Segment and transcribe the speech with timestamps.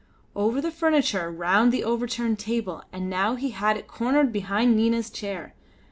[0.35, 5.11] Over the furniture, round the overturned table, and now he had it cornered behind Nina's
[5.11, 5.53] chair.